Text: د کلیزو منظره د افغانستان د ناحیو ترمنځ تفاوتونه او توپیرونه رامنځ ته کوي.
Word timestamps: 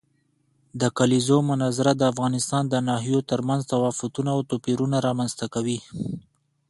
د 0.81 0.83
کلیزو 0.97 1.37
منظره 1.49 1.91
د 1.97 2.01
افغانستان 2.11 2.63
د 2.69 2.75
ناحیو 2.89 3.19
ترمنځ 3.31 3.61
تفاوتونه 3.71 4.29
او 4.35 4.41
توپیرونه 4.49 4.97
رامنځ 5.07 5.31
ته 5.39 5.45
کوي. 5.53 5.79